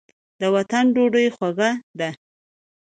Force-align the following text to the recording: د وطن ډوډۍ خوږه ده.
د 0.39 0.41
وطن 0.55 0.85
ډوډۍ 0.95 1.27
خوږه 1.35 1.71
ده. 1.99 2.09